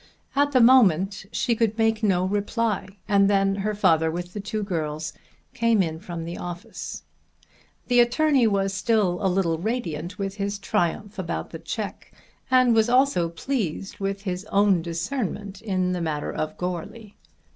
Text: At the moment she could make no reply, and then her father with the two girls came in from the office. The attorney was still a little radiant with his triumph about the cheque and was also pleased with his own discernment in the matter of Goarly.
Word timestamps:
At 0.35 0.51
the 0.51 0.61
moment 0.61 1.27
she 1.31 1.55
could 1.55 1.77
make 1.77 2.01
no 2.01 2.25
reply, 2.25 2.87
and 3.07 3.29
then 3.29 3.53
her 3.57 3.75
father 3.75 4.09
with 4.09 4.33
the 4.33 4.39
two 4.39 4.63
girls 4.63 5.13
came 5.53 5.83
in 5.83 5.99
from 5.99 6.25
the 6.25 6.39
office. 6.39 7.03
The 7.85 7.99
attorney 7.99 8.47
was 8.47 8.73
still 8.73 9.19
a 9.23 9.29
little 9.29 9.59
radiant 9.59 10.17
with 10.17 10.37
his 10.37 10.57
triumph 10.57 11.19
about 11.19 11.51
the 11.51 11.59
cheque 11.59 12.11
and 12.49 12.73
was 12.73 12.89
also 12.89 13.29
pleased 13.29 13.99
with 13.99 14.23
his 14.23 14.43
own 14.45 14.81
discernment 14.81 15.61
in 15.61 15.91
the 15.91 16.01
matter 16.01 16.33
of 16.33 16.57
Goarly. 16.57 17.13